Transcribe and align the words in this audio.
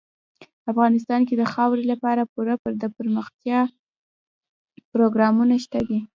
افغانستان 0.71 1.21
کې 1.27 1.35
د 1.37 1.43
خاورې 1.53 1.83
لپاره 1.91 2.29
پوره 2.31 2.55
دپرمختیا 2.83 3.59
پروګرامونه 4.91 5.55
شته 5.63 5.79
دي. 5.87 5.99